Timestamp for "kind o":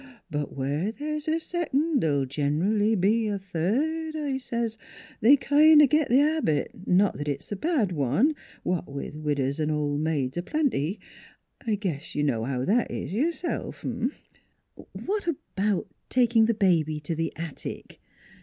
5.37-5.85